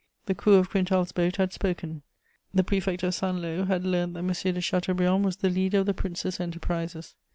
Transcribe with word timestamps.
The 0.25 0.33
crew 0.33 0.55
of 0.55 0.71
Quintal's 0.71 1.11
boat 1.11 1.35
had 1.35 1.53
spoken; 1.53 2.01
the 2.51 2.63
Prefect 2.63 3.03
of 3.03 3.13
Saint 3.13 3.37
Lô 3.37 3.67
had 3.67 3.85
learnt 3.85 4.13
that 4.15 4.21
M. 4.47 4.53
de 4.53 4.59
Chateaubriand 4.59 5.23
was 5.23 5.35
the 5.37 5.49
leader 5.51 5.77
of 5.77 5.85
the 5.85 5.93
Princes' 5.93 6.39
enterprises. 6.39 7.13